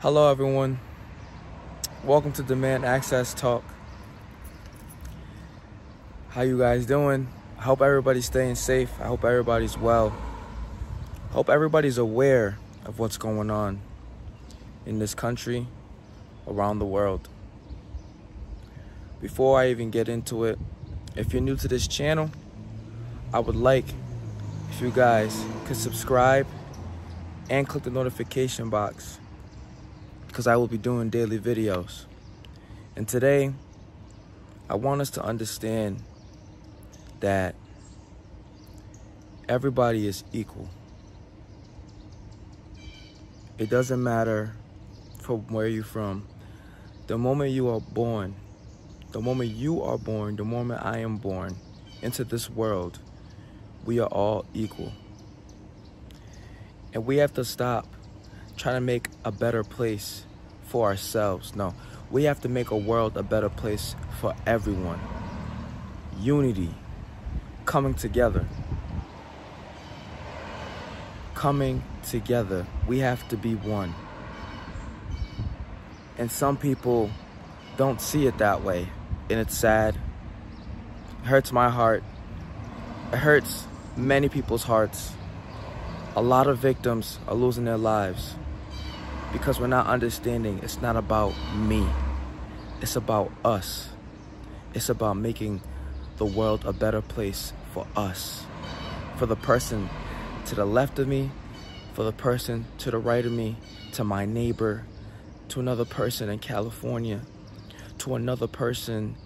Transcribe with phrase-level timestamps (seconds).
[0.00, 0.80] Hello, everyone.
[2.04, 3.62] Welcome to Demand Access Talk.
[6.30, 7.28] How you guys doing?
[7.58, 8.90] I hope everybody's staying safe.
[8.98, 10.16] I hope everybody's well.
[11.28, 12.56] I hope everybody's aware
[12.86, 13.82] of what's going on
[14.86, 15.66] in this country,
[16.48, 17.28] around the world.
[19.20, 20.58] Before I even get into it,
[21.14, 22.30] if you're new to this channel,
[23.34, 23.84] I would like
[24.70, 26.46] if you guys could subscribe
[27.50, 29.18] and click the notification box
[30.30, 32.04] because I will be doing daily videos.
[32.94, 33.52] And today,
[34.68, 36.04] I want us to understand
[37.18, 37.56] that
[39.48, 40.68] everybody is equal.
[43.58, 44.54] It doesn't matter
[45.18, 46.28] from where you're from.
[47.08, 48.36] The moment you are born,
[49.10, 51.56] the moment you are born, the moment I am born
[52.02, 53.00] into this world,
[53.84, 54.92] we are all equal.
[56.94, 57.88] And we have to stop
[58.60, 60.26] trying to make a better place
[60.64, 61.56] for ourselves.
[61.56, 61.74] No,
[62.10, 65.00] we have to make a world a better place for everyone.
[66.20, 66.74] Unity,
[67.64, 68.46] coming together.
[71.34, 72.66] Coming together.
[72.86, 73.94] We have to be one.
[76.18, 77.10] And some people
[77.78, 78.90] don't see it that way.
[79.30, 79.96] And it's sad.
[81.22, 82.04] It hurts my heart.
[83.10, 83.66] It hurts
[83.96, 85.12] many people's hearts.
[86.14, 88.34] A lot of victims are losing their lives
[89.32, 91.86] because we're not understanding it's not about me.
[92.80, 93.90] It's about us.
[94.74, 95.60] It's about making
[96.16, 98.44] the world a better place for us.
[99.16, 99.88] For the person
[100.46, 101.30] to the left of me,
[101.94, 103.56] for the person to the right of me,
[103.92, 104.84] to my neighbor,
[105.48, 107.20] to another person in California,
[107.98, 109.16] to another person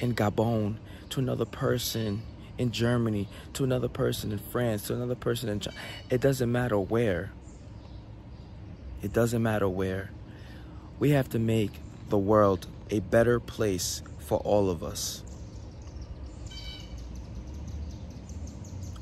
[0.00, 0.76] in Gabon,
[1.10, 2.22] to another person
[2.56, 5.76] in Germany, to another person in France, to another person in China.
[6.10, 7.32] It doesn't matter where.
[9.02, 10.10] It doesn't matter where.
[11.00, 11.72] We have to make
[12.08, 15.24] the world a better place for all of us.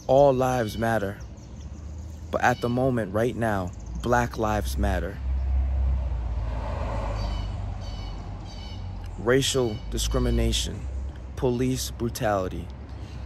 [0.06, 1.18] All lives matter.
[2.30, 3.72] But at the moment, right now,
[4.02, 5.18] black lives matter.
[9.18, 10.80] Racial discrimination,
[11.36, 12.66] police brutality.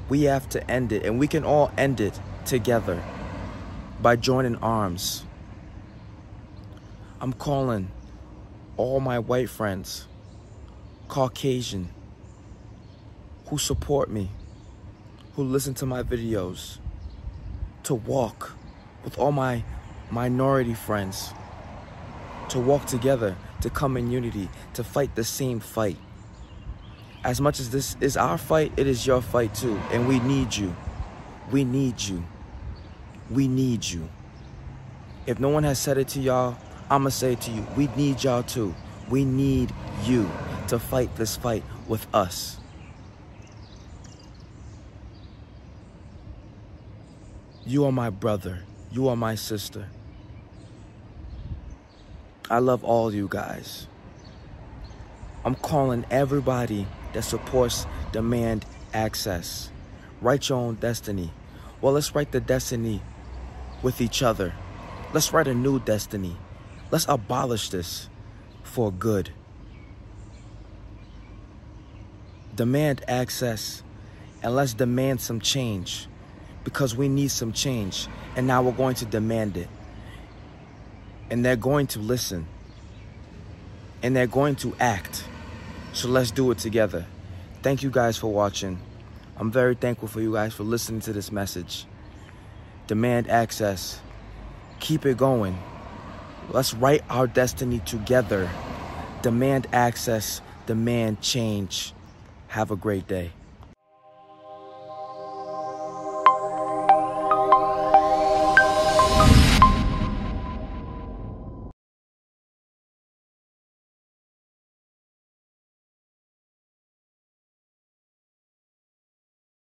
[0.09, 3.01] We have to end it, and we can all end it together
[4.03, 5.25] by joining arms.
[7.25, 7.91] I'm calling
[8.77, 10.07] all my white friends,
[11.09, 11.89] Caucasian,
[13.47, 14.29] who support me,
[15.35, 16.81] who listen to my videos,
[17.85, 18.53] to walk
[19.05, 19.65] with all my
[20.11, 21.33] minority friends,
[22.51, 25.97] to walk together, to come in unity, to fight the same fight.
[27.25, 29.81] As much as this is our fight, it is your fight too.
[29.93, 30.77] And we need you.
[31.51, 32.23] We need you.
[33.31, 34.11] We need you.
[35.27, 36.59] If no one has said it to y'all,
[36.91, 38.75] I'm going to say to you, we need y'all too.
[39.09, 39.73] We need
[40.05, 40.31] you
[40.69, 42.59] to fight this fight with us.
[47.67, 48.63] You are my brother.
[48.93, 49.89] You are my sister.
[52.51, 53.87] I love all you guys.
[55.45, 59.71] I'm calling everybody that supports demand access.
[60.21, 61.33] Write your own destiny.
[61.81, 63.01] Well, let's write the destiny
[63.83, 64.55] with each other.
[65.13, 66.37] Let's write a new destiny.
[66.91, 68.09] Let's abolish this
[68.63, 69.31] for good.
[72.55, 73.83] Demand access
[74.43, 76.07] and let's demand some change
[76.65, 78.09] because we need some change.
[78.37, 79.69] And now we're going to demand it.
[81.31, 82.47] And they're going to listen.
[84.03, 85.25] And they're going to act.
[85.93, 87.07] So let's do it together.
[87.63, 88.79] Thank you guys for watching.
[89.37, 91.87] I'm very thankful for you guys for listening to this message.
[92.87, 93.99] Demand access.
[94.81, 95.59] Keep it going.
[96.51, 98.51] Let's write our destiny together.
[99.23, 101.93] Demand access, demand change.
[102.49, 103.33] Have a great day.